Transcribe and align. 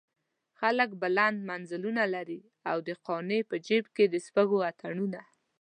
خلک 0.59 0.89
بلند 1.01 1.37
منزلونه 1.49 2.03
لري 2.15 2.41
او 2.69 2.77
د 2.87 2.89
قانع 3.07 3.41
په 3.49 3.55
جيب 3.67 3.85
کې 3.95 4.05
د 4.09 4.15
سپږو 4.25 4.57
اتڼونه. 4.69 5.21